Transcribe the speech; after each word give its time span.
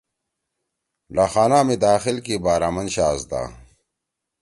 ڈاکخانہ 1.15 1.59
می 1.67 1.75
داخل 1.85 2.17
کی 2.25 2.35
بارامن 2.45 2.87
شاھزدا 2.95 3.41